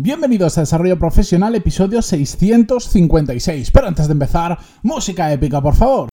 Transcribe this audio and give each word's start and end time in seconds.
Bienvenidos 0.00 0.56
a 0.56 0.60
Desarrollo 0.60 0.96
Profesional, 0.96 1.56
episodio 1.56 2.02
656. 2.02 3.72
Pero 3.72 3.88
antes 3.88 4.06
de 4.06 4.12
empezar, 4.12 4.56
música 4.80 5.32
épica, 5.32 5.60
por 5.60 5.74
favor. 5.74 6.08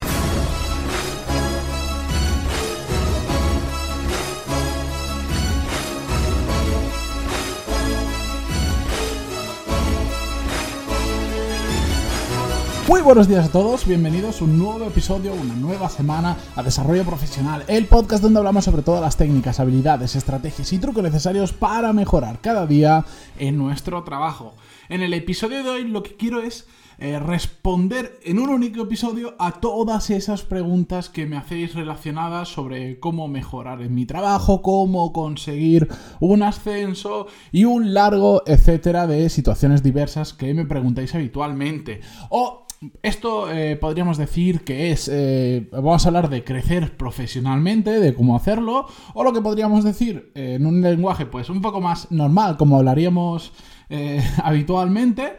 Muy 12.88 13.02
buenos 13.02 13.26
días 13.26 13.46
a 13.46 13.50
todos, 13.50 13.84
bienvenidos 13.84 14.40
a 14.40 14.44
un 14.44 14.60
nuevo 14.60 14.84
episodio, 14.84 15.34
una 15.34 15.54
nueva 15.54 15.88
semana 15.88 16.36
a 16.54 16.62
Desarrollo 16.62 17.02
Profesional, 17.02 17.64
el 17.66 17.86
podcast 17.86 18.22
donde 18.22 18.38
hablamos 18.38 18.64
sobre 18.64 18.82
todas 18.82 19.00
las 19.00 19.16
técnicas, 19.16 19.58
habilidades, 19.58 20.14
estrategias 20.14 20.72
y 20.72 20.78
trucos 20.78 21.02
necesarios 21.02 21.52
para 21.52 21.92
mejorar 21.92 22.40
cada 22.40 22.64
día 22.64 23.04
en 23.40 23.58
nuestro 23.58 24.04
trabajo. 24.04 24.54
En 24.88 25.02
el 25.02 25.14
episodio 25.14 25.64
de 25.64 25.70
hoy 25.70 25.84
lo 25.88 26.04
que 26.04 26.14
quiero 26.14 26.40
es 26.40 26.68
eh, 26.98 27.18
responder 27.18 28.18
en 28.24 28.38
un 28.38 28.48
único 28.48 28.82
episodio 28.82 29.34
a 29.38 29.60
todas 29.60 30.08
esas 30.08 30.42
preguntas 30.42 31.10
que 31.10 31.26
me 31.26 31.36
hacéis 31.36 31.74
relacionadas 31.74 32.48
sobre 32.48 32.98
cómo 33.00 33.28
mejorar 33.28 33.82
en 33.82 33.94
mi 33.94 34.06
trabajo, 34.06 34.62
cómo 34.62 35.12
conseguir 35.12 35.88
un 36.20 36.42
ascenso 36.42 37.26
y 37.52 37.64
un 37.66 37.92
largo 37.92 38.42
etcétera 38.46 39.06
de 39.06 39.28
situaciones 39.28 39.82
diversas 39.82 40.32
que 40.32 40.54
me 40.54 40.64
preguntáis 40.64 41.14
habitualmente. 41.14 42.00
O 42.30 42.66
esto 43.02 43.50
eh, 43.50 43.76
podríamos 43.76 44.16
decir 44.16 44.64
que 44.64 44.90
es, 44.90 45.10
eh, 45.12 45.68
vamos 45.72 46.06
a 46.06 46.08
hablar 46.08 46.30
de 46.30 46.44
crecer 46.44 46.96
profesionalmente, 46.96 48.00
de 48.00 48.14
cómo 48.14 48.36
hacerlo, 48.36 48.86
o 49.12 49.22
lo 49.22 49.34
que 49.34 49.42
podríamos 49.42 49.84
decir 49.84 50.32
en 50.34 50.64
un 50.64 50.80
lenguaje 50.80 51.26
pues 51.26 51.50
un 51.50 51.60
poco 51.60 51.82
más 51.82 52.10
normal, 52.10 52.56
como 52.56 52.78
hablaríamos 52.78 53.52
habitualmente, 54.42 55.36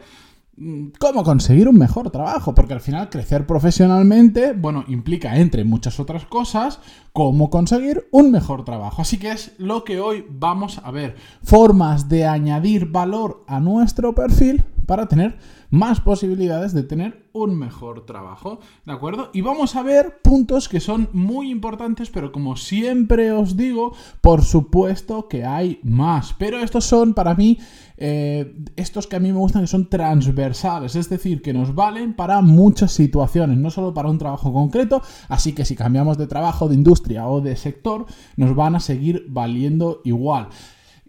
cómo 0.98 1.24
conseguir 1.24 1.68
un 1.68 1.78
mejor 1.78 2.10
trabajo, 2.10 2.54
porque 2.54 2.74
al 2.74 2.80
final 2.80 3.10
crecer 3.10 3.46
profesionalmente, 3.46 4.52
bueno, 4.52 4.84
implica 4.88 5.36
entre 5.36 5.64
muchas 5.64 6.00
otras 6.00 6.24
cosas, 6.26 6.80
cómo 7.12 7.50
conseguir 7.50 8.08
un 8.10 8.30
mejor 8.30 8.64
trabajo. 8.64 9.02
Así 9.02 9.18
que 9.18 9.32
es 9.32 9.52
lo 9.58 9.84
que 9.84 10.00
hoy 10.00 10.24
vamos 10.28 10.80
a 10.82 10.90
ver, 10.90 11.16
formas 11.42 12.08
de 12.08 12.26
añadir 12.26 12.86
valor 12.86 13.44
a 13.46 13.60
nuestro 13.60 14.14
perfil 14.14 14.64
para 14.88 15.06
tener 15.06 15.36
más 15.68 16.00
posibilidades 16.00 16.72
de 16.72 16.82
tener 16.82 17.28
un 17.34 17.58
mejor 17.58 18.06
trabajo, 18.06 18.58
¿de 18.86 18.92
acuerdo? 18.92 19.28
Y 19.34 19.42
vamos 19.42 19.76
a 19.76 19.82
ver 19.82 20.22
puntos 20.22 20.66
que 20.66 20.80
son 20.80 21.10
muy 21.12 21.50
importantes, 21.50 22.08
pero 22.08 22.32
como 22.32 22.56
siempre 22.56 23.30
os 23.30 23.54
digo, 23.54 23.94
por 24.22 24.42
supuesto 24.42 25.28
que 25.28 25.44
hay 25.44 25.78
más, 25.82 26.34
pero 26.38 26.58
estos 26.60 26.86
son 26.86 27.12
para 27.12 27.34
mí, 27.34 27.58
eh, 27.98 28.56
estos 28.76 29.06
que 29.06 29.16
a 29.16 29.20
mí 29.20 29.30
me 29.30 29.38
gustan, 29.38 29.60
que 29.60 29.68
son 29.68 29.90
transversales, 29.90 30.96
es 30.96 31.10
decir, 31.10 31.42
que 31.42 31.52
nos 31.52 31.74
valen 31.74 32.16
para 32.16 32.40
muchas 32.40 32.92
situaciones, 32.92 33.58
no 33.58 33.70
solo 33.70 33.92
para 33.92 34.08
un 34.08 34.16
trabajo 34.16 34.54
concreto, 34.54 35.02
así 35.28 35.52
que 35.52 35.66
si 35.66 35.76
cambiamos 35.76 36.16
de 36.16 36.26
trabajo, 36.26 36.66
de 36.66 36.76
industria 36.76 37.28
o 37.28 37.42
de 37.42 37.56
sector, 37.56 38.06
nos 38.36 38.56
van 38.56 38.74
a 38.74 38.80
seguir 38.80 39.26
valiendo 39.28 40.00
igual. 40.04 40.48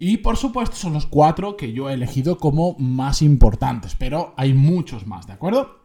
Y 0.02 0.16
por 0.16 0.38
supuesto 0.38 0.76
son 0.76 0.94
los 0.94 1.04
cuatro 1.04 1.58
que 1.58 1.74
yo 1.74 1.90
he 1.90 1.92
elegido 1.92 2.38
como 2.38 2.74
más 2.78 3.20
importantes, 3.20 3.94
pero 3.98 4.32
hay 4.38 4.54
muchos 4.54 5.06
más, 5.06 5.26
¿de 5.26 5.34
acuerdo? 5.34 5.84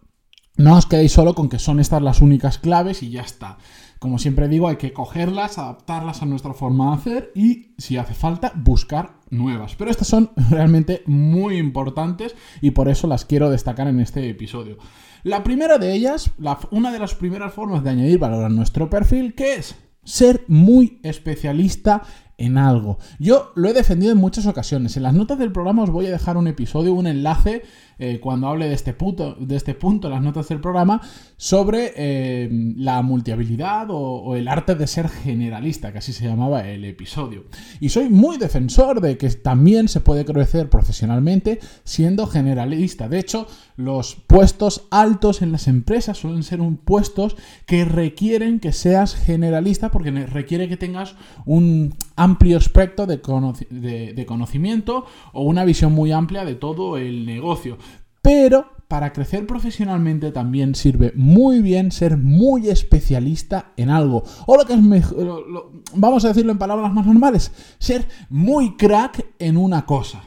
No 0.55 0.77
os 0.77 0.85
quedéis 0.85 1.11
solo 1.11 1.35
con 1.35 1.49
que 1.49 1.59
son 1.59 1.81
estas 1.81 2.01
las 2.01 2.21
únicas 2.21 2.57
claves 2.57 3.03
y 3.03 3.09
ya 3.09 3.23
está. 3.23 3.57
Como 3.99 4.17
siempre 4.17 4.47
digo, 4.47 4.69
hay 4.69 4.77
que 4.77 4.93
cogerlas, 4.93 5.57
adaptarlas 5.57 6.21
a 6.21 6.25
nuestra 6.25 6.53
forma 6.53 6.91
de 6.91 6.95
hacer 6.95 7.31
y, 7.35 7.75
si 7.77 7.97
hace 7.97 8.13
falta, 8.13 8.53
buscar 8.55 9.19
nuevas. 9.31 9.75
Pero 9.75 9.91
estas 9.91 10.07
son 10.07 10.31
realmente 10.49 11.03
muy 11.07 11.57
importantes 11.57 12.37
y 12.61 12.71
por 12.71 12.87
eso 12.87 13.07
las 13.07 13.25
quiero 13.25 13.49
destacar 13.49 13.89
en 13.89 13.99
este 13.99 14.29
episodio. 14.29 14.77
La 15.23 15.43
primera 15.43 15.77
de 15.77 15.91
ellas, 15.91 16.31
una 16.71 16.93
de 16.93 16.99
las 16.99 17.15
primeras 17.15 17.53
formas 17.53 17.83
de 17.83 17.89
añadir 17.89 18.17
valor 18.17 18.45
a 18.45 18.49
nuestro 18.49 18.89
perfil, 18.89 19.35
que 19.35 19.55
es 19.55 19.75
ser 20.05 20.45
muy 20.47 20.99
especialista 21.03 22.03
en 22.37 22.57
algo. 22.57 22.99
Yo 23.19 23.51
lo 23.55 23.69
he 23.69 23.73
defendido 23.73 24.11
en 24.11 24.17
muchas 24.17 24.45
ocasiones. 24.45 24.97
En 24.97 25.03
las 25.03 25.13
notas 25.13 25.39
del 25.39 25.51
programa 25.51 25.83
os 25.83 25.89
voy 25.89 26.07
a 26.07 26.11
dejar 26.11 26.37
un 26.37 26.47
episodio, 26.47 26.93
un 26.93 27.07
enlace, 27.07 27.63
eh, 27.97 28.19
cuando 28.19 28.47
hable 28.47 28.67
de 28.67 28.73
este, 28.73 28.93
punto, 28.93 29.35
de 29.39 29.55
este 29.55 29.73
punto, 29.73 30.09
las 30.09 30.21
notas 30.21 30.49
del 30.49 30.59
programa, 30.59 31.01
sobre 31.37 31.93
eh, 31.95 32.49
la 32.75 33.01
multiabilidad 33.01 33.87
o, 33.89 34.35
el 34.35 34.47
arte 34.47 34.75
de 34.75 34.87
ser 34.87 35.07
generalista, 35.07 35.93
que 35.93 35.99
así 35.99 36.11
se 36.11 36.25
llamaba 36.27 36.67
el 36.67 36.83
episodio. 36.83 37.45
Y 37.79 37.89
soy 37.89 38.09
muy 38.09 38.37
defensor 38.37 38.99
de 38.99 39.17
que 39.17 39.29
también 39.29 39.87
se 39.87 40.01
puede 40.01 40.25
crecer 40.25 40.69
profesionalmente 40.69 41.59
siendo 41.83 42.27
generalista. 42.27 43.07
De 43.07 43.19
hecho, 43.19 43.47
los 43.77 44.15
puestos 44.15 44.87
altos 44.91 45.41
en 45.41 45.51
las 45.51 45.67
empresas 45.67 46.17
suelen 46.17 46.43
ser 46.43 46.59
un 46.59 46.77
puestos 46.77 47.37
que 47.65 47.85
requieren 47.85 48.59
que 48.59 48.73
seas 48.73 49.15
generalista 49.15 49.91
porque 49.91 50.11
requiere 50.11 50.67
que 50.67 50.77
tengas 50.77 51.15
un 51.45 51.93
amplio 52.25 52.57
espectro 52.57 53.05
de, 53.05 53.17
de, 53.19 54.25
conocimiento 54.25 55.05
o 55.31 55.43
una 55.43 55.63
visión 55.63 55.93
muy 55.93 56.11
amplia 56.11 56.43
de 56.43 56.55
todo 56.55 56.97
el 56.97 57.25
negocio. 57.25 57.77
Pero 58.21 58.71
para 58.87 59.13
crecer 59.13 59.45
profesionalmente 59.45 60.31
también 60.31 60.73
sirve 60.73 61.13
muy 61.15 61.61
bien 61.61 61.91
ser 61.91 62.17
muy 62.17 62.69
especialista 62.69 63.73
en 63.77 63.89
algo. 63.89 64.23
O 64.47 64.57
lo 64.57 64.65
que 64.65 64.73
es 64.73 64.81
mejor, 64.81 65.71
vamos 65.93 66.25
a 66.25 66.29
decirlo 66.29 66.51
en 66.51 66.57
palabras 66.57 66.91
más 66.91 67.05
normales, 67.05 67.51
ser 67.77 68.07
muy 68.29 68.75
crack 68.75 69.25
en 69.37 69.57
una 69.57 69.85
cosa. 69.85 70.23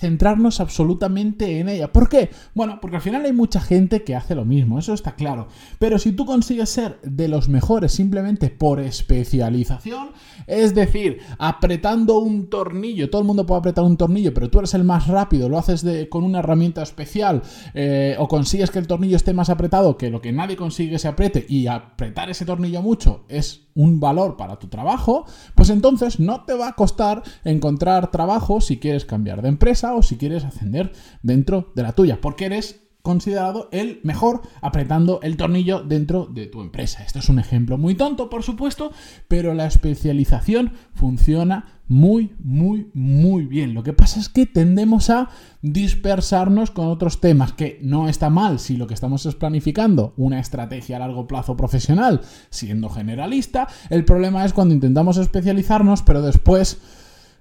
Centrarnos 0.00 0.60
absolutamente 0.60 1.60
en 1.60 1.68
ella. 1.68 1.92
¿Por 1.92 2.08
qué? 2.08 2.30
Bueno, 2.54 2.78
porque 2.80 2.96
al 2.96 3.02
final 3.02 3.24
hay 3.24 3.32
mucha 3.32 3.60
gente 3.60 4.02
que 4.02 4.16
hace 4.16 4.34
lo 4.34 4.44
mismo, 4.44 4.78
eso 4.78 4.94
está 4.94 5.14
claro. 5.14 5.48
Pero 5.78 5.98
si 5.98 6.12
tú 6.12 6.24
consigues 6.24 6.70
ser 6.70 6.98
de 7.02 7.28
los 7.28 7.48
mejores 7.48 7.92
simplemente 7.92 8.48
por 8.48 8.80
especialización, 8.80 10.12
es 10.46 10.74
decir, 10.74 11.18
apretando 11.38 12.18
un 12.18 12.48
tornillo, 12.48 13.10
todo 13.10 13.20
el 13.20 13.26
mundo 13.26 13.44
puede 13.44 13.60
apretar 13.60 13.84
un 13.84 13.96
tornillo, 13.96 14.32
pero 14.32 14.48
tú 14.48 14.58
eres 14.58 14.74
el 14.74 14.84
más 14.84 15.06
rápido, 15.06 15.48
lo 15.48 15.58
haces 15.58 15.84
con 16.08 16.24
una 16.24 16.38
herramienta 16.38 16.82
especial 16.82 17.42
eh, 17.74 18.16
o 18.18 18.26
consigues 18.26 18.70
que 18.70 18.78
el 18.78 18.86
tornillo 18.86 19.16
esté 19.16 19.34
más 19.34 19.50
apretado 19.50 19.96
que 19.96 20.10
lo 20.10 20.20
que 20.20 20.32
nadie 20.32 20.56
consigue 20.56 20.98
se 20.98 21.08
apriete 21.08 21.44
y 21.48 21.66
apretar 21.66 22.30
ese 22.30 22.44
tornillo 22.44 22.82
mucho 22.82 23.24
es 23.28 23.66
un 23.74 24.00
valor 24.00 24.36
para 24.36 24.58
tu 24.58 24.68
trabajo, 24.68 25.26
pues 25.54 25.70
entonces 25.70 26.20
no 26.20 26.44
te 26.44 26.54
va 26.54 26.68
a 26.68 26.72
costar 26.74 27.22
encontrar 27.44 28.10
trabajo 28.10 28.60
si 28.60 28.78
quieres 28.78 29.04
cambiar 29.04 29.42
de 29.42 29.48
empresa 29.48 29.89
o 29.94 30.02
si 30.02 30.16
quieres 30.16 30.44
ascender 30.44 30.92
dentro 31.22 31.72
de 31.74 31.82
la 31.82 31.92
tuya, 31.92 32.20
porque 32.20 32.46
eres 32.46 32.80
considerado 33.02 33.68
el 33.72 34.00
mejor 34.02 34.42
apretando 34.60 35.20
el 35.22 35.36
tornillo 35.36 35.82
dentro 35.82 36.26
de 36.26 36.46
tu 36.46 36.60
empresa. 36.60 37.02
Esto 37.02 37.18
es 37.18 37.28
un 37.28 37.38
ejemplo 37.38 37.78
muy 37.78 37.94
tonto, 37.94 38.28
por 38.28 38.42
supuesto, 38.42 38.92
pero 39.28 39.54
la 39.54 39.66
especialización 39.66 40.72
funciona 40.94 41.80
muy, 41.88 42.36
muy, 42.38 42.90
muy 42.94 43.46
bien. 43.46 43.74
Lo 43.74 43.82
que 43.82 43.92
pasa 43.92 44.20
es 44.20 44.28
que 44.28 44.46
tendemos 44.46 45.10
a 45.10 45.28
dispersarnos 45.62 46.70
con 46.70 46.86
otros 46.86 47.20
temas, 47.20 47.52
que 47.52 47.80
no 47.82 48.08
está 48.08 48.30
mal 48.30 48.60
si 48.60 48.76
lo 48.76 48.86
que 48.86 48.94
estamos 48.94 49.26
es 49.26 49.34
planificando 49.34 50.14
una 50.16 50.38
estrategia 50.38 50.96
a 50.96 51.00
largo 51.00 51.26
plazo 51.26 51.56
profesional 51.56 52.20
siendo 52.50 52.88
generalista. 52.90 53.66
El 53.88 54.04
problema 54.04 54.44
es 54.44 54.52
cuando 54.52 54.74
intentamos 54.74 55.16
especializarnos, 55.16 56.02
pero 56.02 56.22
después 56.22 56.80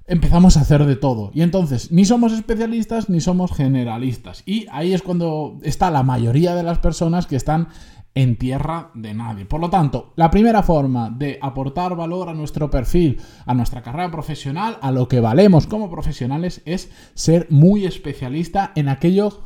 empezamos 0.10 0.58
a 0.58 0.62
hacer 0.62 0.86
de 0.86 0.96
todo. 0.96 1.32
Y 1.34 1.42
entonces, 1.42 1.92
ni 1.92 2.04
somos 2.04 2.34
especialistas 2.34 3.10
ni 3.10 3.22
somos 3.22 3.52
generalistas. 3.52 4.44
Y 4.46 4.66
ahí 4.72 4.94
es 4.94 5.02
cuando 5.02 5.60
está 5.64 5.92
la 5.92 6.04
mayoría 6.04 6.56
de 6.56 6.64
las 6.64 6.80
personas 6.80 7.28
que 7.28 7.36
están 7.36 7.70
en 8.16 8.36
tierra 8.38 8.92
de 8.96 9.14
nadie. 9.14 9.46
Por 9.46 9.62
lo 9.62 9.70
tanto, 9.70 10.14
la 10.16 10.32
primera 10.32 10.64
forma 10.64 11.10
de 11.10 11.38
aportar 11.42 11.96
valor 11.96 12.28
a 12.28 12.34
nuestro 12.34 12.70
perfil, 12.70 13.22
a 13.46 13.54
nuestra 13.54 13.82
carrera 13.82 14.12
profesional, 14.12 14.78
a 14.82 14.92
lo 14.92 15.08
que 15.08 15.20
valemos 15.20 15.68
como 15.68 15.90
profesionales, 15.90 16.62
es 16.66 16.92
ser 17.14 17.48
muy 17.50 17.86
especialista 17.86 18.72
en 18.76 18.90
aquello 18.90 19.44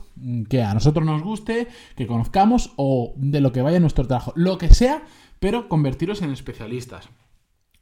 que 0.50 0.64
a 0.64 0.74
nosotros 0.74 1.06
nos 1.06 1.24
guste, 1.24 1.68
que 1.96 2.08
conozcamos 2.08 2.72
o 2.78 3.14
de 3.18 3.42
lo 3.42 3.52
que 3.52 3.62
vaya 3.62 3.80
nuestro 3.80 4.08
trabajo. 4.08 4.32
Lo 4.36 4.58
que 4.58 4.74
sea, 4.74 5.04
pero 5.40 5.68
convertiros 5.68 6.22
en 6.22 6.32
especialistas. 6.32 7.10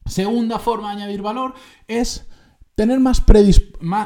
Segunda 0.06 0.57
forma 0.57 0.89
de 0.89 1.04
añadir 1.04 1.22
valor 1.22 1.54
es 1.88 2.28
tener 2.75 3.00
más, 3.00 3.23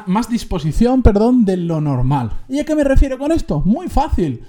más, 0.06 0.28
disposición 0.28 1.02
perdón, 1.02 1.44
de 1.44 1.56
lo 1.56 1.80
normal. 1.80 2.32
¿Y 2.48 2.58
a 2.58 2.64
qué 2.64 2.74
me 2.74 2.84
refiero 2.84 3.18
con 3.18 3.32
esto? 3.32 3.62
Muy 3.64 3.88
fácil. 3.88 4.42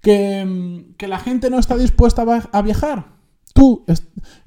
Que, 0.00 0.44
mm, 0.44 0.94
que 0.96 1.08
la 1.08 1.18
gente 1.18 1.50
no 1.50 1.58
está 1.58 1.76
dispuesta 1.76 2.24
a 2.52 2.62
viajar. 2.62 3.14
Tú, 3.54 3.84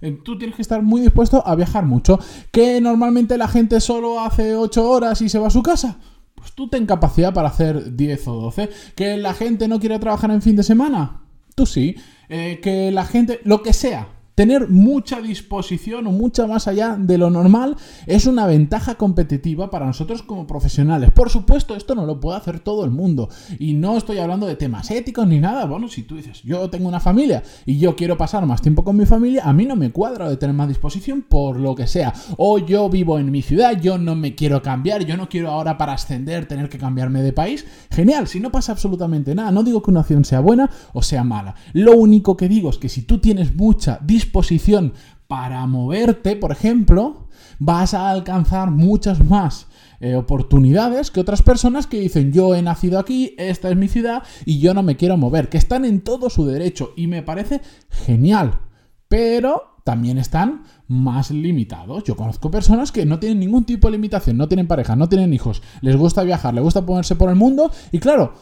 eh, 0.01 0.19
tú, 0.23 0.37
tienes 0.37 0.57
que 0.57 0.61
estar 0.61 0.83
muy 0.83 0.99
dispuesto 1.01 1.41
a 1.47 1.55
viajar 1.55 1.85
mucho. 1.85 2.19
Que 2.51 2.81
normalmente 2.81 3.37
la 3.37 3.47
gente 3.47 3.79
solo 3.79 4.19
hace 4.19 4.53
8 4.53 4.89
horas 4.89 5.21
y 5.21 5.29
se 5.29 5.39
va 5.39 5.47
a 5.47 5.51
su 5.51 5.63
casa. 5.63 5.97
Pues 6.35 6.53
tú 6.53 6.67
ten 6.67 6.85
capacidad 6.85 7.33
para 7.33 7.47
hacer 7.47 7.95
10 7.95 8.27
o 8.27 8.33
12. 8.35 8.69
Que 8.95 9.17
la 9.17 9.33
gente 9.33 9.69
no 9.69 9.79
quiere 9.79 9.97
trabajar 9.99 10.29
en 10.31 10.41
fin 10.41 10.57
de 10.57 10.63
semana. 10.63 11.21
Tú 11.55 11.65
sí. 11.65 11.95
Eh, 12.27 12.59
que 12.61 12.91
la 12.91 13.05
gente, 13.05 13.39
lo 13.45 13.63
que 13.63 13.71
sea, 13.71 14.09
Tener 14.37 14.69
mucha 14.69 15.19
disposición 15.19 16.05
o 16.05 16.11
mucha 16.11 16.45
más 16.45 16.67
allá 16.67 16.95
de 16.95 17.17
lo 17.17 17.31
normal 17.31 17.75
es 18.05 18.27
una 18.27 18.45
ventaja 18.45 18.93
competitiva 18.93 19.71
para 19.71 19.87
nosotros 19.87 20.21
como 20.21 20.45
profesionales. 20.45 21.09
Por 21.09 21.31
supuesto, 21.31 21.75
esto 21.75 21.95
no 21.95 22.05
lo 22.05 22.19
puede 22.19 22.37
hacer 22.37 22.59
todo 22.59 22.85
el 22.85 22.91
mundo. 22.91 23.29
Y 23.57 23.73
no 23.73 23.97
estoy 23.97 24.19
hablando 24.19 24.45
de 24.45 24.55
temas 24.55 24.91
éticos 24.91 25.25
ni 25.25 25.39
nada. 25.39 25.65
Bueno, 25.65 25.87
si 25.87 26.03
tú 26.03 26.17
dices, 26.17 26.43
yo 26.43 26.69
tengo 26.69 26.87
una 26.87 26.99
familia 26.99 27.41
y 27.65 27.79
yo 27.79 27.95
quiero 27.95 28.15
pasar 28.15 28.45
más 28.45 28.61
tiempo 28.61 28.83
con 28.83 28.95
mi 28.95 29.07
familia, 29.07 29.41
a 29.43 29.53
mí 29.53 29.65
no 29.65 29.75
me 29.75 29.89
cuadra 29.89 30.29
de 30.29 30.37
tener 30.37 30.55
más 30.55 30.67
disposición 30.67 31.23
por 31.23 31.59
lo 31.59 31.73
que 31.73 31.87
sea. 31.87 32.13
O 32.37 32.59
yo 32.59 32.89
vivo 32.89 33.17
en 33.17 33.31
mi 33.31 33.41
ciudad, 33.41 33.81
yo 33.81 33.97
no 33.97 34.13
me 34.13 34.35
quiero 34.35 34.61
cambiar, 34.61 35.03
yo 35.03 35.17
no 35.17 35.29
quiero 35.29 35.49
ahora 35.49 35.79
para 35.79 35.93
ascender 35.93 36.47
tener 36.47 36.69
que 36.69 36.77
cambiarme 36.77 37.23
de 37.23 37.33
país. 37.33 37.65
Genial, 37.89 38.27
si 38.27 38.39
no 38.39 38.51
pasa 38.51 38.73
absolutamente 38.73 39.33
nada. 39.33 39.49
No 39.49 39.63
digo 39.63 39.81
que 39.81 39.89
una 39.89 40.01
opción 40.01 40.23
sea 40.23 40.41
buena 40.41 40.69
o 40.93 41.01
sea 41.01 41.23
mala. 41.23 41.55
Lo 41.73 41.97
único 41.97 42.37
que 42.37 42.47
digo 42.47 42.69
es 42.69 42.77
que 42.77 42.87
si 42.87 43.01
tú 43.01 43.17
tienes 43.17 43.55
mucha 43.55 43.97
disposición, 44.03 44.26
disposición 44.27 44.93
para 45.27 45.65
moverte, 45.67 46.35
por 46.35 46.51
ejemplo, 46.51 47.27
vas 47.59 47.93
a 47.93 48.09
alcanzar 48.09 48.71
muchas 48.71 49.23
más 49.23 49.67
eh, 49.99 50.15
oportunidades 50.15 51.11
que 51.11 51.21
otras 51.21 51.41
personas 51.41 51.87
que 51.87 51.99
dicen 51.99 52.31
yo 52.31 52.53
he 52.53 52.61
nacido 52.61 52.99
aquí, 52.99 53.33
esta 53.37 53.69
es 53.69 53.77
mi 53.77 53.87
ciudad 53.87 54.23
y 54.45 54.59
yo 54.59 54.73
no 54.73 54.83
me 54.83 54.97
quiero 54.97 55.17
mover, 55.17 55.49
que 55.49 55.57
están 55.57 55.85
en 55.85 56.01
todo 56.01 56.29
su 56.29 56.45
derecho 56.45 56.93
y 56.95 57.07
me 57.07 57.23
parece 57.23 57.61
genial, 57.89 58.59
pero 59.07 59.77
también 59.83 60.17
están 60.17 60.63
más 60.89 61.31
limitados. 61.31 62.03
Yo 62.03 62.17
conozco 62.17 62.51
personas 62.51 62.91
que 62.91 63.05
no 63.05 63.19
tienen 63.19 63.39
ningún 63.39 63.63
tipo 63.63 63.87
de 63.87 63.93
limitación, 63.93 64.35
no 64.35 64.49
tienen 64.49 64.67
pareja, 64.67 64.97
no 64.97 65.07
tienen 65.07 65.33
hijos, 65.33 65.63
les 65.79 65.95
gusta 65.95 66.23
viajar, 66.23 66.53
les 66.53 66.63
gusta 66.63 66.85
ponerse 66.85 67.15
por 67.15 67.29
el 67.29 67.37
mundo 67.37 67.71
y 67.93 67.99
claro, 67.99 68.33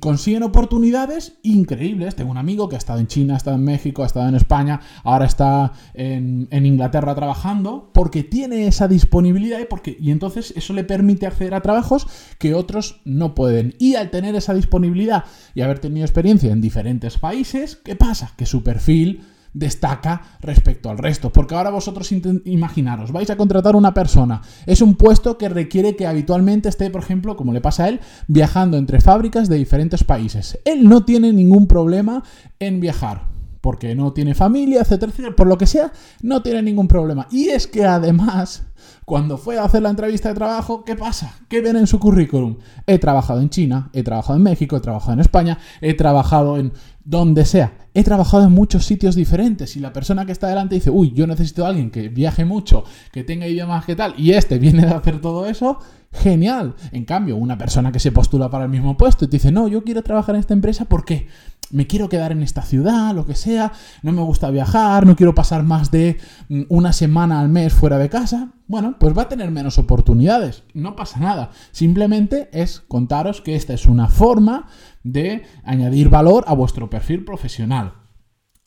consiguen 0.00 0.42
oportunidades 0.42 1.34
increíbles. 1.42 2.16
Tengo 2.16 2.30
un 2.30 2.38
amigo 2.38 2.68
que 2.68 2.76
ha 2.76 2.78
estado 2.78 2.98
en 2.98 3.06
China, 3.06 3.34
ha 3.34 3.36
estado 3.36 3.56
en 3.56 3.64
México, 3.64 4.02
ha 4.02 4.06
estado 4.06 4.28
en 4.28 4.34
España, 4.34 4.80
ahora 5.04 5.26
está 5.26 5.72
en, 5.94 6.48
Inglaterra 6.50 7.14
trabajando, 7.14 7.90
porque 7.92 8.22
tiene 8.22 8.66
esa 8.66 8.88
disponibilidad 8.88 9.60
y, 9.60 9.66
porque, 9.66 9.96
y 10.00 10.10
entonces 10.10 10.52
eso 10.56 10.72
le 10.72 10.84
permite 10.84 11.26
acceder 11.26 11.54
a 11.54 11.60
trabajos 11.60 12.06
que 12.38 12.54
otros 12.54 13.00
no 13.04 13.34
pueden. 13.34 13.74
Y 13.78 13.96
al 13.96 14.10
tener 14.10 14.34
esa 14.34 14.54
disponibilidad 14.54 15.24
y 15.54 15.60
haber 15.60 15.78
tenido 15.78 16.04
experiencia 16.04 16.50
en 16.50 16.60
diferentes 16.60 17.18
países, 17.18 17.76
¿qué 17.76 17.96
pasa? 17.96 18.32
Que 18.36 18.46
su 18.46 18.62
perfil 18.62 19.22
destaca 19.56 20.22
respecto 20.40 20.90
al 20.90 20.98
resto. 20.98 21.32
Porque 21.32 21.54
ahora 21.54 21.70
vosotros 21.70 22.12
imaginaros, 22.12 23.10
vais 23.10 23.30
a 23.30 23.36
contratar 23.36 23.74
una 23.74 23.94
persona. 23.94 24.42
Es 24.66 24.82
un 24.82 24.94
puesto 24.94 25.38
que 25.38 25.48
requiere 25.48 25.96
que 25.96 26.06
habitualmente 26.06 26.68
esté, 26.68 26.90
por 26.90 27.02
ejemplo, 27.02 27.36
como 27.36 27.52
le 27.52 27.60
pasa 27.60 27.84
a 27.84 27.88
él, 27.88 28.00
viajando 28.28 28.76
entre 28.76 29.00
fábricas 29.00 29.48
de 29.48 29.56
diferentes 29.56 30.04
países. 30.04 30.58
Él 30.64 30.88
no 30.88 31.04
tiene 31.04 31.32
ningún 31.32 31.66
problema 31.66 32.22
en 32.58 32.80
viajar. 32.80 33.35
Porque 33.66 33.96
no 33.96 34.12
tiene 34.12 34.36
familia, 34.36 34.82
etcétera, 34.82 35.10
etcétera. 35.10 35.34
Por 35.34 35.48
lo 35.48 35.58
que 35.58 35.66
sea, 35.66 35.90
no 36.22 36.40
tiene 36.40 36.62
ningún 36.62 36.86
problema. 36.86 37.26
Y 37.32 37.48
es 37.48 37.66
que 37.66 37.84
además 37.84 38.62
cuando 39.04 39.38
fue 39.38 39.58
a 39.58 39.64
hacer 39.64 39.82
la 39.82 39.90
entrevista 39.90 40.28
de 40.28 40.36
trabajo, 40.36 40.84
¿qué 40.84 40.94
pasa? 40.94 41.34
¿Qué 41.48 41.60
ven 41.60 41.74
en 41.74 41.88
su 41.88 41.98
currículum? 41.98 42.58
He 42.86 42.98
trabajado 42.98 43.40
en 43.40 43.50
China, 43.50 43.90
he 43.92 44.04
trabajado 44.04 44.36
en 44.36 44.44
México, 44.44 44.76
he 44.76 44.80
trabajado 44.80 45.14
en 45.14 45.20
España, 45.20 45.58
he 45.80 45.94
trabajado 45.94 46.58
en 46.58 46.72
donde 47.04 47.44
sea. 47.44 47.76
He 47.92 48.04
trabajado 48.04 48.44
en 48.44 48.52
muchos 48.52 48.84
sitios 48.84 49.16
diferentes 49.16 49.76
y 49.76 49.80
la 49.80 49.92
persona 49.92 50.26
que 50.26 50.32
está 50.32 50.46
delante 50.46 50.76
dice, 50.76 50.90
uy, 50.90 51.12
yo 51.12 51.26
necesito 51.26 51.64
a 51.64 51.70
alguien 51.70 51.90
que 51.90 52.08
viaje 52.08 52.44
mucho, 52.44 52.84
que 53.10 53.24
tenga 53.24 53.48
idiomas 53.48 53.84
que 53.84 53.96
tal, 53.96 54.14
y 54.16 54.30
este 54.30 54.60
viene 54.60 54.86
de 54.86 54.92
hacer 54.92 55.20
todo 55.20 55.46
eso, 55.46 55.80
genial. 56.12 56.74
En 56.92 57.04
cambio, 57.04 57.36
una 57.36 57.58
persona 57.58 57.92
que 57.92 58.00
se 58.00 58.12
postula 58.12 58.50
para 58.50 58.64
el 58.64 58.70
mismo 58.70 58.96
puesto 58.96 59.24
y 59.24 59.28
te 59.28 59.36
dice, 59.36 59.52
no, 59.52 59.68
yo 59.68 59.82
quiero 59.82 60.02
trabajar 60.02 60.34
en 60.34 60.40
esta 60.40 60.54
empresa, 60.54 60.84
¿por 60.84 61.04
qué? 61.04 61.26
Me 61.70 61.86
quiero 61.86 62.08
quedar 62.08 62.32
en 62.32 62.42
esta 62.42 62.62
ciudad, 62.62 63.14
lo 63.14 63.26
que 63.26 63.34
sea, 63.34 63.72
no 64.02 64.12
me 64.12 64.22
gusta 64.22 64.50
viajar, 64.50 65.06
no 65.06 65.16
quiero 65.16 65.34
pasar 65.34 65.62
más 65.62 65.90
de 65.90 66.18
mm, 66.48 66.62
una 66.68 66.92
semana 66.92 67.40
al 67.40 67.48
mes 67.48 67.72
fuera 67.72 67.98
de 67.98 68.08
casa, 68.08 68.52
bueno, 68.66 68.96
pues 68.98 69.16
va 69.16 69.22
a 69.22 69.28
tener 69.28 69.50
menos 69.50 69.78
oportunidades, 69.78 70.64
no 70.74 70.96
pasa 70.96 71.20
nada, 71.20 71.50
simplemente 71.72 72.48
es 72.52 72.80
contaros 72.80 73.40
que 73.40 73.56
esta 73.56 73.74
es 73.74 73.86
una 73.86 74.08
forma 74.08 74.68
de 75.02 75.44
añadir 75.64 76.08
valor 76.08 76.44
a 76.46 76.54
vuestro 76.54 76.90
perfil 76.90 77.24
profesional. 77.24 77.94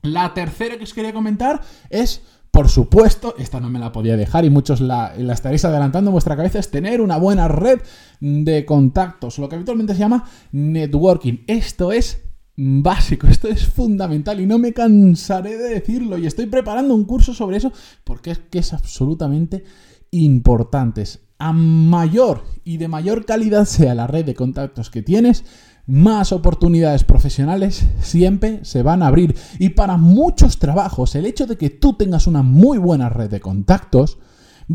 La 0.01 0.33
tercera 0.33 0.77
que 0.77 0.85
os 0.85 0.93
quería 0.93 1.13
comentar 1.13 1.61
es 1.89 2.21
por 2.51 2.67
supuesto, 2.67 3.35
esta 3.37 3.59
no 3.59 3.69
me 3.69 3.77
la 3.77 3.91
podía 3.91 4.17
dejar 4.17 4.43
y 4.43 4.49
muchos 4.49 4.81
la, 4.81 5.13
la, 5.15 5.33
estaréis 5.33 5.65
adelantando 5.65 6.09
en 6.09 6.13
vuestra 6.13 6.35
cabeza, 6.35 6.57
es 6.57 6.71
tener 6.71 6.99
una 6.99 7.17
buena 7.17 7.47
red 7.47 7.79
de 8.21 8.65
contactos, 8.65 9.37
lo 9.37 9.47
que 9.47 9.55
habitualmente 9.55 9.93
se 9.93 9.99
llama 9.99 10.27
networking. 10.51 11.43
Esto 11.45 11.91
es 11.91 12.28
básico, 12.61 13.27
esto 13.27 13.47
es 13.47 13.65
fundamental 13.65 14.41
y 14.41 14.45
no 14.45 14.59
me 14.59 14.73
cansaré 14.73 15.57
de 15.57 15.69
decirlo 15.69 16.17
y 16.17 16.27
estoy 16.27 16.47
preparando 16.47 16.93
un 16.93 17.05
curso 17.05 17.33
sobre 17.33 17.55
eso 17.55 17.71
porque 18.03 18.31
es 18.31 18.39
que 18.39 18.59
es 18.59 18.73
absolutamente 18.73 19.63
importante. 20.11 21.05
A 21.37 21.53
mayor 21.53 22.43
y 22.65 22.75
de 22.75 22.89
mayor 22.89 23.25
calidad 23.25 23.63
sea 23.63 23.95
la 23.95 24.07
red 24.07 24.25
de 24.25 24.35
contactos 24.35 24.89
que 24.89 25.01
tienes, 25.01 25.45
más 25.87 26.33
oportunidades 26.33 27.05
profesionales 27.05 27.85
siempre 28.01 28.59
se 28.63 28.83
van 28.83 29.03
a 29.03 29.07
abrir. 29.07 29.37
Y 29.57 29.69
para 29.69 29.95
muchos 29.95 30.59
trabajos, 30.59 31.15
el 31.15 31.25
hecho 31.25 31.47
de 31.47 31.57
que 31.57 31.69
tú 31.69 31.93
tengas 31.93 32.27
una 32.27 32.43
muy 32.43 32.77
buena 32.77 33.07
red 33.07 33.29
de 33.29 33.39
contactos, 33.39 34.17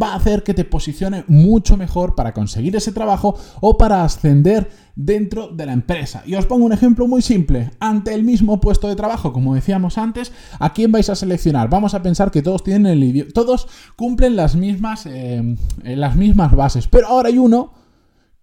va 0.00 0.12
a 0.12 0.16
hacer 0.16 0.42
que 0.42 0.54
te 0.54 0.64
posicione 0.64 1.24
mucho 1.28 1.76
mejor 1.76 2.14
para 2.14 2.32
conseguir 2.32 2.74
ese 2.76 2.92
trabajo 2.92 3.38
o 3.60 3.78
para 3.78 4.04
ascender 4.04 4.70
dentro 4.96 5.48
de 5.48 5.66
la 5.66 5.72
empresa. 5.72 6.22
Y 6.26 6.34
os 6.34 6.46
pongo 6.46 6.64
un 6.64 6.72
ejemplo 6.72 7.06
muy 7.06 7.22
simple. 7.22 7.70
Ante 7.80 8.14
el 8.14 8.24
mismo 8.24 8.60
puesto 8.60 8.88
de 8.88 8.96
trabajo, 8.96 9.32
como 9.32 9.54
decíamos 9.54 9.98
antes, 9.98 10.32
¿a 10.58 10.72
quién 10.72 10.92
vais 10.92 11.10
a 11.10 11.14
seleccionar? 11.14 11.68
Vamos 11.68 11.94
a 11.94 12.02
pensar 12.02 12.30
que 12.30 12.42
todos 12.42 12.62
tienen 12.64 12.86
el 12.86 13.32
todos 13.32 13.68
cumplen 13.96 14.36
las 14.36 14.56
mismas, 14.56 15.06
eh, 15.06 15.56
las 15.82 16.16
mismas 16.16 16.54
bases, 16.54 16.88
pero 16.88 17.08
ahora 17.08 17.28
hay 17.28 17.38
uno 17.38 17.72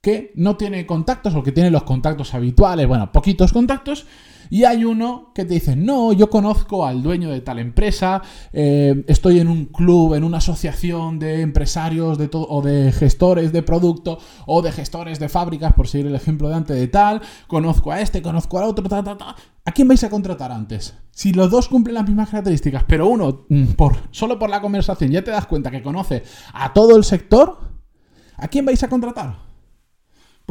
que 0.02 0.32
no 0.36 0.58
tiene 0.58 0.86
contactos 0.86 1.36
o 1.36 1.44
que 1.44 1.52
tiene 1.52 1.70
los 1.70 1.84
contactos 1.84 2.34
habituales, 2.34 2.88
bueno, 2.88 3.12
poquitos 3.12 3.54
contactos, 3.54 4.08
y 4.52 4.66
hay 4.66 4.84
uno 4.84 5.32
que 5.34 5.46
te 5.46 5.54
dice, 5.54 5.78
no, 5.78 6.12
yo 6.12 6.30
conozco 6.30 6.86
al 6.86 7.02
dueño 7.02 7.32
de 7.32 7.40
tal 7.40 7.58
empresa, 7.58 8.22
eh, 8.52 9.06
estoy 9.08 9.40
en 9.40 9.48
un 9.48 9.68
club, 9.68 10.14
en 10.14 10.26
una 10.26 10.40
asociación 10.40 11.20
de 11.20 11.40
empresarios 11.40 12.18
de 12.18 12.30
o 12.34 12.62
de 12.62 12.92
gestores 12.92 13.54
de 13.54 13.64
producto, 13.64 14.20
o 14.46 14.62
de 14.62 14.74
gestores 14.74 15.20
de 15.20 15.30
fábricas, 15.30 15.74
por 15.74 15.88
seguir 15.88 16.08
el 16.08 16.16
ejemplo 16.16 16.50
de 16.50 16.56
antes 16.56 16.76
de 16.76 16.90
tal, 16.90 17.22
conozco 17.48 17.94
a 17.94 18.02
este, 18.02 18.22
conozco 18.22 18.60
al 18.60 18.66
otro, 18.66 18.90
ta, 18.90 19.02
ta, 19.02 19.18
ta. 19.18 19.38
¿A 19.64 19.72
quién 19.72 19.88
vais 19.88 20.04
a 20.04 20.10
contratar 20.10 20.52
antes? 20.52 20.96
Si 21.12 21.32
los 21.32 21.50
dos 21.50 21.70
cumplen 21.70 21.94
las 21.94 22.06
mismas 22.06 22.30
características, 22.30 22.84
pero 22.86 23.08
uno, 23.08 23.46
mm, 23.48 23.68
por, 23.78 23.96
solo 24.12 24.38
por 24.38 24.50
la 24.50 24.60
conversación, 24.60 25.12
ya 25.12 25.24
te 25.24 25.32
das 25.32 25.48
cuenta 25.48 25.72
que 25.72 25.82
conoce 25.82 26.24
a 26.54 26.74
todo 26.74 26.98
el 26.98 27.06
sector, 27.06 27.58
¿a 28.36 28.50
quién 28.50 28.66
vais 28.66 28.84
a 28.84 28.90
contratar? 28.90 29.51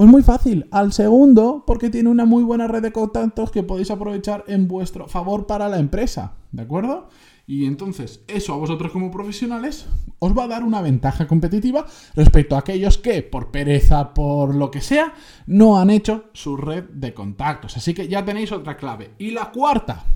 Pues 0.01 0.09
muy 0.09 0.23
fácil, 0.23 0.67
al 0.71 0.95
segundo, 0.95 1.65
porque 1.67 1.91
tiene 1.91 2.09
una 2.09 2.25
muy 2.25 2.43
buena 2.43 2.67
red 2.67 2.81
de 2.81 2.91
contactos 2.91 3.51
que 3.51 3.63
podéis 3.63 3.91
aprovechar 3.91 4.45
en 4.47 4.67
vuestro 4.67 5.09
favor 5.09 5.47
para 5.47 5.69
la 5.69 5.79
empresa, 5.79 6.37
¿de 6.53 6.63
acuerdo? 6.63 7.11
Y 7.47 7.67
entonces 7.67 8.25
eso 8.27 8.55
a 8.55 8.57
vosotros 8.57 8.93
como 8.93 9.11
profesionales 9.11 9.89
os 10.19 10.33
va 10.35 10.45
a 10.45 10.49
dar 10.49 10.65
una 10.65 10.81
ventaja 10.81 11.27
competitiva 11.27 11.85
respecto 12.15 12.57
a 12.57 12.61
aquellos 12.61 12.97
que 12.97 13.23
por 13.23 13.51
pereza, 13.51 14.15
por 14.15 14.55
lo 14.55 14.71
que 14.71 14.81
sea, 14.81 15.13
no 15.45 15.79
han 15.79 15.91
hecho 15.91 16.31
su 16.33 16.57
red 16.57 16.85
de 16.85 17.13
contactos. 17.13 17.77
Así 17.77 17.93
que 17.93 18.09
ya 18.09 18.25
tenéis 18.25 18.53
otra 18.53 18.79
clave. 18.79 19.11
Y 19.19 19.33
la 19.33 19.51
cuarta, 19.51 20.07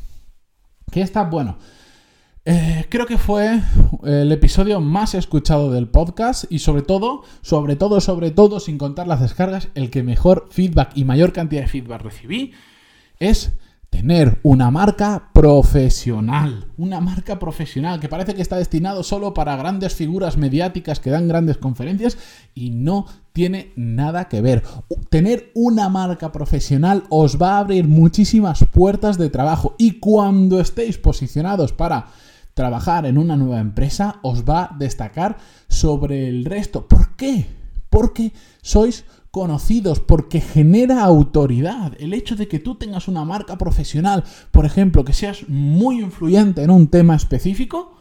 que 0.90 1.02
está, 1.02 1.24
bueno, 1.24 1.58
eh, 2.46 2.86
creo 2.90 3.06
que 3.06 3.16
fue 3.16 3.60
el 4.04 4.30
episodio 4.30 4.80
más 4.80 5.14
escuchado 5.14 5.70
del 5.72 5.88
podcast 5.88 6.44
y 6.50 6.58
sobre 6.58 6.82
todo, 6.82 7.22
sobre 7.40 7.76
todo, 7.76 8.00
sobre 8.00 8.30
todo, 8.30 8.60
sin 8.60 8.76
contar 8.76 9.06
las 9.06 9.20
descargas, 9.20 9.68
el 9.74 9.90
que 9.90 10.02
mejor 10.02 10.48
feedback 10.50 10.90
y 10.94 11.04
mayor 11.04 11.32
cantidad 11.32 11.62
de 11.62 11.68
feedback 11.68 12.02
recibí 12.02 12.52
es 13.18 13.52
tener 13.94 14.40
una 14.42 14.72
marca 14.72 15.30
profesional. 15.32 16.66
Una 16.76 17.00
marca 17.00 17.38
profesional 17.38 18.00
que 18.00 18.08
parece 18.08 18.34
que 18.34 18.42
está 18.42 18.56
destinado 18.56 19.04
solo 19.04 19.32
para 19.32 19.56
grandes 19.56 19.94
figuras 19.94 20.36
mediáticas 20.36 20.98
que 20.98 21.10
dan 21.10 21.28
grandes 21.28 21.58
conferencias 21.58 22.18
y 22.54 22.70
no 22.70 23.06
tiene 23.32 23.72
nada 23.76 24.28
que 24.28 24.40
ver. 24.40 24.64
Tener 25.10 25.52
una 25.54 25.88
marca 25.88 26.32
profesional 26.32 27.04
os 27.08 27.40
va 27.40 27.52
a 27.52 27.60
abrir 27.60 27.86
muchísimas 27.86 28.64
puertas 28.72 29.16
de 29.16 29.30
trabajo 29.30 29.76
y 29.78 30.00
cuando 30.00 30.60
estéis 30.60 30.98
posicionados 30.98 31.72
para 31.72 32.08
trabajar 32.54 33.04
en 33.06 33.18
una 33.18 33.36
nueva 33.36 33.60
empresa 33.60 34.20
os 34.22 34.44
va 34.44 34.64
a 34.64 34.76
destacar 34.78 35.36
sobre 35.68 36.28
el 36.28 36.44
resto. 36.44 36.88
¿Por 36.88 37.16
qué? 37.16 37.46
Porque 37.90 38.32
sois 38.62 39.04
conocidos, 39.30 39.98
porque 39.98 40.40
genera 40.40 41.02
autoridad. 41.02 41.92
El 41.98 42.14
hecho 42.14 42.36
de 42.36 42.46
que 42.46 42.60
tú 42.60 42.76
tengas 42.76 43.08
una 43.08 43.24
marca 43.24 43.58
profesional, 43.58 44.22
por 44.52 44.64
ejemplo, 44.64 45.04
que 45.04 45.12
seas 45.12 45.48
muy 45.48 46.00
influyente 46.00 46.62
en 46.62 46.70
un 46.70 46.86
tema 46.86 47.16
específico, 47.16 47.94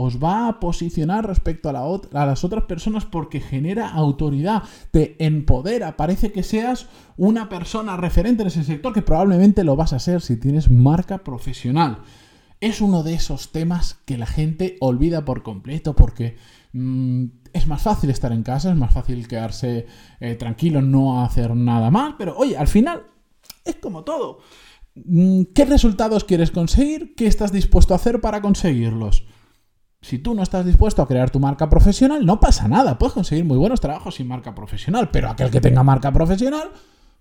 os 0.00 0.22
va 0.22 0.46
a 0.46 0.60
posicionar 0.60 1.26
respecto 1.26 1.70
a, 1.70 1.72
la 1.72 1.80
a, 1.80 2.26
las 2.26 2.44
otras 2.44 2.64
personas 2.64 3.04
porque 3.04 3.40
genera 3.40 3.88
autoridad, 3.88 4.62
te 4.92 5.16
empodera, 5.18 5.96
parece 5.96 6.30
que 6.30 6.44
seas 6.44 6.86
una 7.16 7.48
persona 7.48 7.96
referente 7.96 8.42
en 8.42 8.48
ese 8.48 8.62
sector 8.62 8.92
que 8.92 9.02
probablemente 9.02 9.64
lo 9.64 9.74
vas 9.74 9.92
a 9.92 9.98
ser 9.98 10.20
si 10.20 10.36
tienes 10.36 10.70
marca 10.70 11.18
profesional. 11.18 11.98
Es 12.60 12.80
uno 12.80 13.02
de 13.02 13.14
esos 13.14 13.52
temas 13.52 14.00
que 14.04 14.18
la 14.18 14.26
gente 14.26 14.76
olvida 14.80 15.24
por 15.24 15.42
completo 15.42 15.94
porque 15.94 16.36
mm, 16.72 17.24
es 17.52 17.66
más 17.66 17.82
fácil 17.82 18.10
estar 18.10 18.32
en 18.32 18.42
casa, 18.42 18.70
es 18.70 18.76
más 18.76 18.92
fácil 18.92 19.28
quedarse 19.28 19.86
eh, 20.20 20.34
tranquilo, 20.34 20.82
no 20.82 21.22
hacer 21.22 21.54
nada 21.54 21.90
mal, 21.90 22.16
pero 22.18 22.36
oye, 22.36 22.56
al 22.56 22.68
final 22.68 23.04
es 23.64 23.76
como 23.76 24.04
todo. 24.04 24.40
Mm, 24.94 25.42
¿Qué 25.54 25.64
resultados 25.64 26.24
quieres 26.24 26.50
conseguir? 26.50 27.14
¿Qué 27.14 27.26
estás 27.26 27.52
dispuesto 27.52 27.94
a 27.94 27.96
hacer 27.96 28.20
para 28.20 28.40
conseguirlos? 28.40 29.24
Si 30.00 30.18
tú 30.18 30.34
no 30.34 30.42
estás 30.42 30.64
dispuesto 30.64 31.02
a 31.02 31.08
crear 31.08 31.30
tu 31.30 31.40
marca 31.40 31.68
profesional, 31.68 32.24
no 32.24 32.38
pasa 32.38 32.68
nada. 32.68 32.98
Puedes 32.98 33.14
conseguir 33.14 33.44
muy 33.44 33.58
buenos 33.58 33.80
trabajos 33.80 34.14
sin 34.16 34.28
marca 34.28 34.54
profesional, 34.54 35.10
pero 35.10 35.28
aquel 35.28 35.50
que 35.50 35.60
tenga 35.60 35.82
marca 35.82 36.12
profesional 36.12 36.70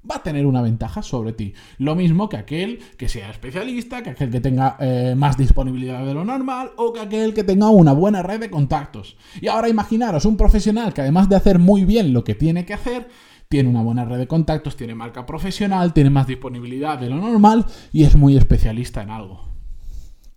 va 0.09 0.17
a 0.17 0.23
tener 0.23 0.45
una 0.45 0.61
ventaja 0.61 1.01
sobre 1.01 1.33
ti. 1.33 1.53
Lo 1.77 1.95
mismo 1.95 2.29
que 2.29 2.37
aquel 2.37 2.79
que 2.97 3.09
sea 3.09 3.29
especialista, 3.29 4.03
que 4.03 4.11
aquel 4.11 4.29
que 4.29 4.41
tenga 4.41 4.77
eh, 4.79 5.15
más 5.17 5.37
disponibilidad 5.37 6.05
de 6.05 6.13
lo 6.13 6.23
normal 6.23 6.71
o 6.77 6.93
que 6.93 7.01
aquel 7.01 7.33
que 7.33 7.43
tenga 7.43 7.69
una 7.69 7.93
buena 7.93 8.23
red 8.23 8.39
de 8.39 8.49
contactos. 8.49 9.17
Y 9.41 9.47
ahora 9.47 9.69
imaginaros 9.69 10.25
un 10.25 10.37
profesional 10.37 10.93
que 10.93 11.01
además 11.01 11.29
de 11.29 11.35
hacer 11.35 11.59
muy 11.59 11.85
bien 11.85 12.13
lo 12.13 12.23
que 12.23 12.35
tiene 12.35 12.65
que 12.65 12.73
hacer, 12.73 13.09
tiene 13.49 13.69
una 13.69 13.81
buena 13.81 14.05
red 14.05 14.17
de 14.17 14.27
contactos, 14.27 14.75
tiene 14.75 14.95
marca 14.95 15.25
profesional, 15.25 15.93
tiene 15.93 16.09
más 16.09 16.27
disponibilidad 16.27 16.99
de 16.99 17.09
lo 17.09 17.17
normal 17.17 17.65
y 17.91 18.03
es 18.03 18.15
muy 18.15 18.37
especialista 18.37 19.01
en 19.01 19.09
algo. 19.09 19.47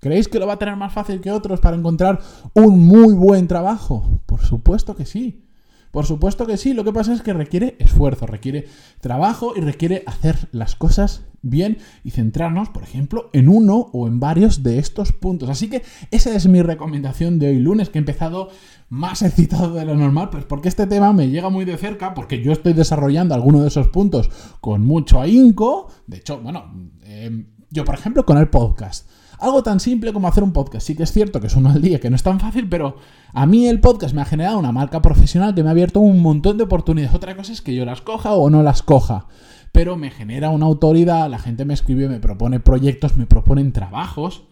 ¿Creéis 0.01 0.29
que 0.29 0.39
lo 0.39 0.47
va 0.47 0.55
a 0.55 0.59
tener 0.59 0.77
más 0.77 0.93
fácil 0.93 1.21
que 1.21 1.31
otros 1.31 1.61
para 1.61 1.77
encontrar 1.77 2.21
un 2.55 2.87
muy 2.87 3.13
buen 3.13 3.47
trabajo? 3.47 4.21
Por 4.25 4.41
supuesto 4.41 4.97
que 4.97 5.05
sí. 5.05 5.50
Por 5.91 6.07
supuesto 6.07 6.47
que 6.47 6.57
sí, 6.57 6.73
lo 6.73 6.85
que 6.85 6.93
pasa 6.93 7.13
es 7.13 7.23
que 7.23 7.33
requiere 7.33 7.77
esfuerzo, 7.79 8.27
requiere 8.27 8.67
trabajo 9.01 9.55
y 9.57 9.61
requiere 9.61 10.05
hacer 10.07 10.37
las 10.53 10.77
cosas 10.77 11.25
bien 11.43 11.79
y 12.05 12.11
centrarnos, 12.11 12.69
por 12.69 12.83
ejemplo, 12.83 13.31
en 13.33 13.49
uno 13.49 13.89
o 13.93 14.07
en 14.07 14.21
varios 14.21 14.63
de 14.63 14.79
estos 14.79 15.13
puntos. 15.13 15.49
Así 15.49 15.69
que 15.69 15.83
esa 16.11 16.35
es 16.35 16.47
mi 16.47 16.63
recomendación 16.63 17.39
de 17.39 17.49
hoy 17.49 17.59
lunes, 17.59 17.89
que 17.89 17.99
he 17.99 18.01
empezado 18.01 18.51
más 18.89 19.23
excitado 19.23 19.75
de 19.75 19.85
lo 19.85 19.97
normal, 19.97 20.31
pues 20.31 20.45
porque 20.45 20.69
este 20.69 20.87
tema 20.87 21.13
me 21.13 21.29
llega 21.29 21.49
muy 21.49 21.65
de 21.65 21.77
cerca, 21.77 22.15
porque 22.15 22.43
yo 22.43 22.53
estoy 22.53 22.73
desarrollando 22.73 23.35
alguno 23.35 23.63
de 23.63 23.69
esos 23.69 23.89
puntos 23.89 24.31
con 24.61 24.85
mucho 24.85 25.21
ahínco. 25.21 25.89
De 26.07 26.19
hecho, 26.19 26.41
bueno, 26.41 26.73
eh, 27.03 27.47
yo 27.71 27.85
por 27.85 27.95
ejemplo 27.95 28.25
con 28.25 28.39
el 28.39 28.49
podcast. 28.49 29.09
Algo 29.41 29.63
tan 29.63 29.81
simple 29.81 30.13
como 30.13 30.29
hacer 30.29 30.43
un 30.43 30.53
podcast. 30.53 30.87
Sí 30.87 30.95
que 30.95 31.05
es 31.05 31.13
cierto 31.13 31.41
que 31.41 31.47
es 31.47 31.57
uno 31.57 31.71
al 31.71 31.81
día, 31.81 31.99
que 31.99 32.11
no 32.11 32.17
es 32.17 32.23
tan 32.23 32.39
fácil, 32.41 32.69
pero 32.69 32.97
a 33.33 33.47
mí 33.47 33.67
el 33.67 33.81
podcast 33.81 34.15
me 34.15 34.21
ha 34.21 34.27
generado 34.27 34.59
una 34.59 34.71
marca 34.71 35.01
profesional 35.01 35.55
que 35.55 35.63
me 35.63 35.71
ha 35.71 35.73
abierto 35.73 36.01
un 36.01 36.21
montón 36.21 36.59
de 36.59 36.65
oportunidades. 36.65 37.15
Otra 37.15 37.35
cosa 37.35 37.53
es 37.53 37.63
que 37.63 37.75
yo 37.75 37.87
las 37.87 38.03
coja 38.03 38.35
o 38.35 38.51
no 38.51 38.63
las 38.63 38.83
coja. 38.83 39.29
Pero 39.73 39.97
me 39.97 40.11
genera 40.11 40.51
una 40.51 40.67
autoridad, 40.67 41.31
la 41.31 41.39
gente 41.39 41.65
me 41.65 41.75
escribe, 41.75 42.09
me 42.09 42.21
propone 42.21 42.61
proyectos, 42.61 43.17
me 43.17 43.27
proponen 43.27 43.73
trabajos. 43.73 44.43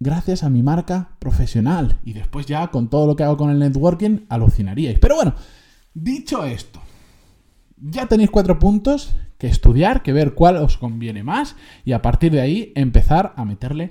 Gracias 0.00 0.42
a 0.42 0.50
mi 0.50 0.62
marca 0.62 1.16
profesional. 1.18 1.98
Y 2.04 2.12
después 2.12 2.44
ya 2.44 2.68
con 2.68 2.90
todo 2.90 3.06
lo 3.06 3.16
que 3.16 3.24
hago 3.24 3.38
con 3.38 3.50
el 3.50 3.58
networking, 3.58 4.26
alucinaríais. 4.28 4.98
Pero 4.98 5.14
bueno, 5.14 5.34
dicho 5.94 6.44
esto, 6.44 6.80
ya 7.78 8.06
tenéis 8.06 8.30
cuatro 8.30 8.58
puntos 8.58 9.14
que 9.40 9.48
estudiar, 9.48 10.02
que 10.02 10.12
ver 10.12 10.34
cuál 10.34 10.58
os 10.58 10.76
conviene 10.76 11.24
más 11.24 11.56
y 11.84 11.92
a 11.92 12.02
partir 12.02 12.30
de 12.30 12.42
ahí 12.42 12.72
empezar 12.76 13.32
a 13.36 13.44
meterle 13.44 13.90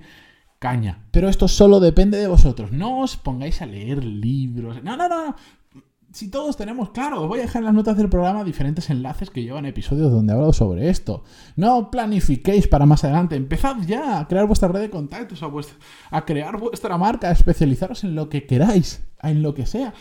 caña. 0.60 1.00
Pero 1.12 1.28
esto 1.28 1.48
solo 1.48 1.80
depende 1.80 2.20
de 2.20 2.28
vosotros. 2.28 2.72
No 2.72 3.00
os 3.00 3.18
pongáis 3.18 3.62
a 3.62 3.66
leer 3.66 4.04
libros. 4.04 4.82
No, 4.84 4.96
no, 4.96 5.10
no. 5.10 5.36
Si 6.12 6.30
todos 6.30 6.56
tenemos, 6.58 6.92
claro, 6.92 7.22
os 7.22 7.28
voy 7.28 7.40
a 7.40 7.44
dejar 7.44 7.62
en 7.62 7.66
las 7.66 7.74
notas 7.74 7.98
del 7.98 8.10
programa 8.10 8.44
diferentes 8.44 8.90
enlaces 8.90 9.30
que 9.30 9.44
llevan 9.44 9.66
episodios 9.66 10.12
donde 10.12 10.34
hablo 10.34 10.54
sobre 10.54 10.90
esto. 10.90 11.24
No 11.56 11.90
planifiquéis 11.90 12.68
para 12.68 12.86
más 12.86 13.04
adelante. 13.04 13.36
Empezad 13.36 13.78
ya 13.88 14.20
a 14.20 14.28
crear 14.28 14.46
vuestra 14.46 14.70
red 14.70 14.82
de 14.82 14.90
contactos, 14.90 15.42
a, 15.42 15.50
a 16.12 16.26
crear 16.26 16.60
vuestra 16.60 16.98
marca, 16.98 17.30
a 17.30 17.32
especializaros 17.32 18.04
en 18.04 18.14
lo 18.14 18.30
que 18.30 18.46
queráis, 18.46 19.04
en 19.24 19.42
lo 19.42 19.56
que 19.56 19.66
sea. 19.66 19.94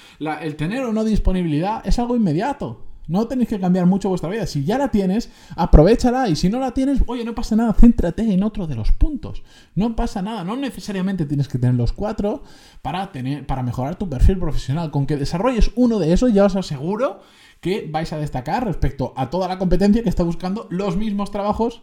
el 0.43 0.57
tener 0.57 0.85
o 0.85 0.93
no 0.93 1.05
disponibilidad 1.05 1.87
es 1.87 1.99
algo 1.99 2.17
inmediato. 2.17 2.88
No 3.09 3.27
tenéis 3.27 3.49
que 3.49 3.59
cambiar 3.59 3.87
mucho 3.87 4.09
vuestra 4.09 4.29
vida. 4.31 4.47
Si 4.47 4.65
ya 4.65 4.79
la 4.79 4.91
tienes, 4.91 5.31
aprovechala. 5.57 6.29
Y 6.29 6.37
si 6.37 6.49
no 6.49 6.61
la 6.61 6.73
tienes, 6.73 7.03
oye, 7.07 7.25
no 7.25 7.35
pasa 7.35 7.57
nada, 7.57 7.73
céntrate 7.73 8.23
en 8.23 8.43
otro 8.43 8.67
de 8.67 8.77
los 8.77 8.93
puntos. 8.93 9.43
No 9.75 9.97
pasa 9.97 10.23
nada. 10.23 10.45
No 10.45 10.57
necesariamente 10.57 11.27
tienes 11.27 11.49
que 11.49 11.59
tener 11.59 11.75
los 11.75 11.93
cuatro 11.93 12.43
para, 12.83 13.11
tener, 13.11 13.47
para 13.47 13.63
mejorar 13.63 13.97
tu 13.97 14.09
perfil 14.09 14.39
profesional. 14.39 14.91
Con 14.91 15.07
que 15.07 15.17
desarrolles 15.17 15.73
uno 15.75 15.99
de 15.99 16.13
esos, 16.13 16.33
ya 16.33 16.45
os 16.45 16.55
aseguro 16.55 17.21
que 17.61 17.89
vais 17.91 18.13
a 18.13 18.19
destacar 18.19 18.65
respecto 18.65 19.13
a 19.17 19.31
toda 19.31 19.49
la 19.49 19.59
competencia 19.59 20.03
que 20.03 20.09
está 20.09 20.23
buscando 20.23 20.67
los 20.71 20.97
mismos 20.97 21.31
trabajos 21.31 21.83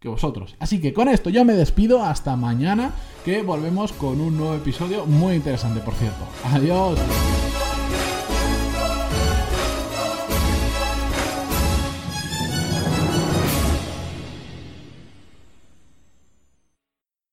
que 0.00 0.08
vosotros. 0.08 0.56
Así 0.58 0.80
que 0.80 0.92
con 0.92 1.08
esto 1.08 1.30
yo 1.30 1.44
me 1.44 1.54
despido 1.54 2.02
hasta 2.02 2.36
mañana, 2.36 2.92
que 3.24 3.42
volvemos 3.42 3.92
con 3.92 4.20
un 4.20 4.36
nuevo 4.36 4.54
episodio 4.54 5.06
muy 5.06 5.34
interesante, 5.34 5.80
por 5.80 5.94
cierto. 5.94 6.24
Adiós. 6.44 6.98